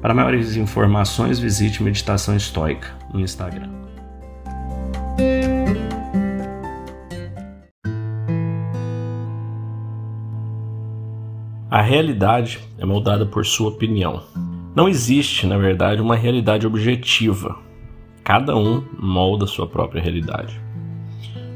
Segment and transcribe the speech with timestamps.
[0.00, 3.68] Para maiores informações, visite Meditação Estoica no Instagram.
[11.70, 14.22] A realidade é moldada por sua opinião.
[14.74, 17.58] Não existe, na verdade, uma realidade objetiva.
[18.24, 20.58] Cada um molda sua própria realidade.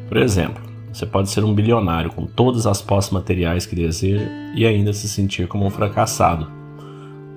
[0.06, 4.66] Por exemplo, você pode ser um bilionário com todas as posses materiais que deseja e
[4.66, 6.53] ainda se sentir como um fracassado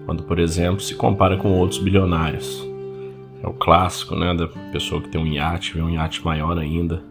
[0.07, 2.65] quando, por exemplo, se compara com outros bilionários.
[3.43, 7.04] É o clássico, né, da pessoa que tem um iate, vê um iate maior ainda,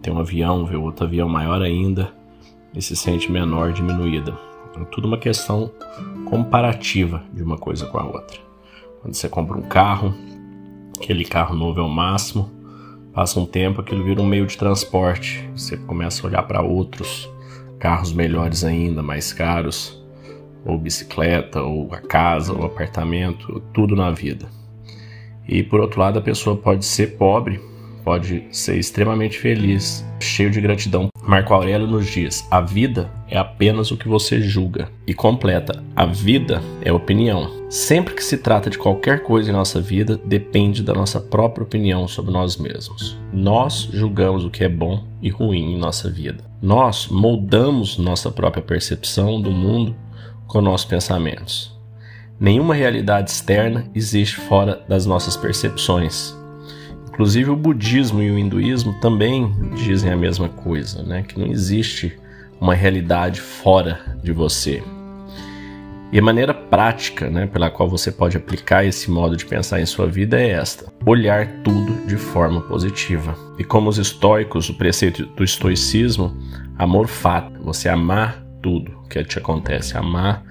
[0.00, 2.12] tem um avião, vê outro avião maior ainda
[2.72, 4.38] e se sente menor, diminuída.
[4.80, 5.72] É tudo uma questão
[6.26, 8.38] comparativa de uma coisa com a outra.
[9.02, 10.14] Quando você compra um carro,
[10.96, 12.48] aquele carro novo é o máximo,
[13.12, 17.28] passa um tempo, aquilo vira um meio de transporte, você começa a olhar para outros
[17.80, 20.00] carros melhores ainda, mais caros,
[20.64, 24.46] ou bicicleta, ou a casa, ou apartamento, tudo na vida.
[25.48, 27.60] E por outro lado, a pessoa pode ser pobre,
[28.04, 31.08] pode ser extremamente feliz, cheio de gratidão.
[31.22, 34.90] Marco Aurélio nos diz: a vida é apenas o que você julga.
[35.06, 37.50] E completa: a vida é opinião.
[37.70, 42.08] Sempre que se trata de qualquer coisa em nossa vida, depende da nossa própria opinião
[42.08, 43.18] sobre nós mesmos.
[43.30, 46.42] Nós julgamos o que é bom e ruim em nossa vida.
[46.62, 49.94] Nós moldamos nossa própria percepção do mundo
[50.48, 51.78] com nossos pensamentos.
[52.40, 56.36] Nenhuma realidade externa existe fora das nossas percepções.
[57.08, 61.22] Inclusive o budismo e o hinduísmo também dizem a mesma coisa, né?
[61.22, 62.18] que não existe
[62.60, 64.82] uma realidade fora de você.
[66.10, 69.84] E a maneira prática né, pela qual você pode aplicar esse modo de pensar em
[69.84, 73.36] sua vida é esta: olhar tudo de forma positiva.
[73.58, 76.34] E como os estoicos, o preceito do estoicismo,
[76.78, 80.42] amor fato, você amar tudo que te acontece, amar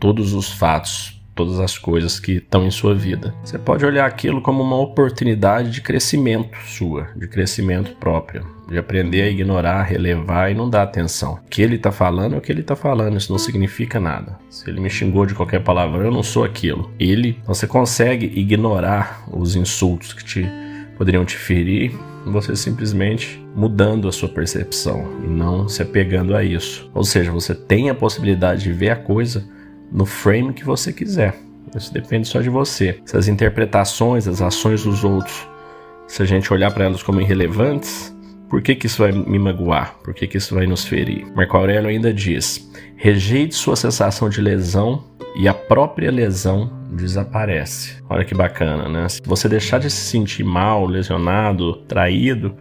[0.00, 3.32] todos os fatos, todas as coisas que estão em sua vida.
[3.44, 9.22] Você pode olhar aquilo como uma oportunidade de crescimento sua, de crescimento próprio, de aprender
[9.22, 11.34] a ignorar, relevar e não dar atenção.
[11.34, 14.36] O que ele está falando é o que ele está falando, isso não significa nada.
[14.50, 16.90] Se ele me xingou de qualquer palavra, eu não sou aquilo.
[16.98, 20.48] Ele, você consegue ignorar os insultos que te
[20.96, 21.96] poderiam te ferir
[22.32, 26.90] você simplesmente mudando a sua percepção e não se apegando a isso.
[26.94, 29.48] Ou seja, você tem a possibilidade de ver a coisa
[29.90, 31.34] no frame que você quiser.
[31.76, 33.00] Isso depende só de você.
[33.04, 35.46] Se as interpretações, as ações dos outros,
[36.06, 38.14] se a gente olhar para elas como irrelevantes,
[38.48, 39.96] por que, que isso vai me magoar?
[40.02, 41.26] Por que, que isso vai nos ferir?
[41.34, 45.04] Marco Aurélio ainda diz: rejeite sua sensação de lesão
[45.36, 48.02] e a própria lesão desaparece.
[48.08, 49.08] Olha que bacana, né?
[49.08, 52.56] Se você deixar de se sentir mal, lesionado, traído,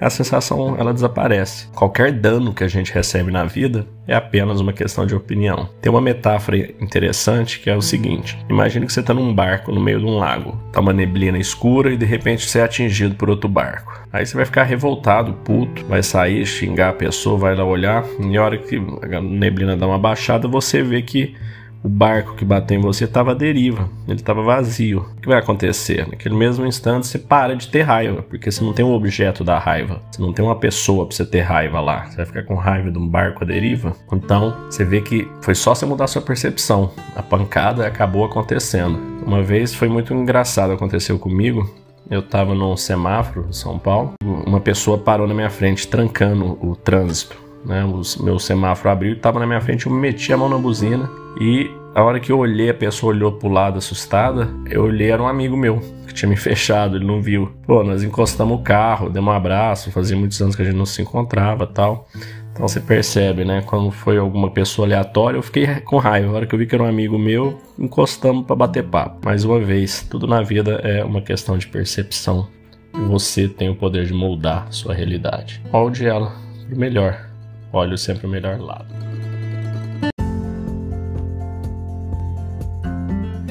[0.00, 1.68] a sensação ela desaparece.
[1.74, 5.68] Qualquer dano que a gente recebe na vida é apenas uma questão de opinião.
[5.80, 9.80] Tem uma metáfora interessante que é o seguinte: imagine que você está num barco no
[9.80, 13.28] meio de um lago, tá uma neblina escura e de repente você é atingido por
[13.28, 14.00] outro barco.
[14.12, 18.36] Aí você vai ficar revoltado, puto, vai sair, xingar a pessoa, vai lá olhar, e
[18.36, 21.34] a hora que a neblina dá uma baixada, você vê que
[21.82, 25.06] o barco que bateu em você estava à deriva, ele estava vazio.
[25.16, 26.06] O que vai acontecer?
[26.08, 29.58] Naquele mesmo instante você para de ter raiva, porque você não tem um objeto da
[29.58, 32.06] raiva, você não tem uma pessoa para você ter raiva lá.
[32.06, 33.94] Você vai ficar com raiva de um barco à deriva?
[34.12, 36.90] Então você vê que foi só você mudar sua percepção.
[37.14, 38.98] A pancada acabou acontecendo.
[39.24, 41.68] Uma vez foi muito engraçado, aconteceu comigo.
[42.10, 46.74] Eu estava num semáforo em São Paulo, uma pessoa parou na minha frente trancando o
[46.74, 47.84] trânsito né?
[47.84, 51.08] O meu semáforo abriu, estava na minha frente, eu meti a mão na buzina
[51.40, 55.22] e a hora que eu olhei, a pessoa olhou pro lado assustada, eu olhei, era
[55.22, 57.52] um amigo meu que tinha me fechado, ele não viu.
[57.66, 60.86] Pô, nós encostamos o carro, demos um abraço, fazia muitos anos que a gente não
[60.86, 62.08] se encontrava tal.
[62.52, 63.62] Então você percebe, né?
[63.64, 66.28] Quando foi alguma pessoa aleatória, eu fiquei com raiva.
[66.28, 69.24] A hora que eu vi que era um amigo meu, encostamos para bater papo.
[69.24, 72.48] Mais uma vez, tudo na vida é uma questão de percepção.
[72.94, 75.62] E você tem o poder de moldar sua realidade.
[75.72, 76.32] Molde ela
[76.68, 77.27] pro melhor
[77.72, 78.86] olho sempre o melhor lado.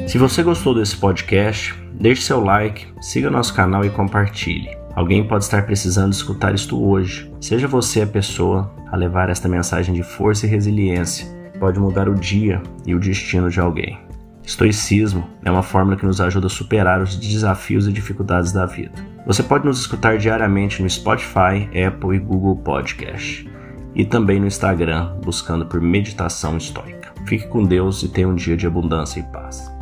[0.08, 4.70] Se você gostou desse podcast, deixe seu like, siga nosso canal e compartilhe.
[4.96, 7.32] Alguém pode estar precisando escutar isto hoje.
[7.40, 11.28] Seja você a pessoa a levar esta mensagem de força e resiliência.
[11.60, 14.00] Pode mudar o dia e o destino de alguém.
[14.44, 18.94] Estoicismo é uma fórmula que nos ajuda a superar os desafios e dificuldades da vida.
[19.26, 23.48] Você pode nos escutar diariamente no Spotify, Apple e Google Podcast.
[23.96, 27.14] E também no Instagram, buscando por Meditação Estoica.
[27.26, 29.77] Fique com Deus e tenha um dia de abundância e paz.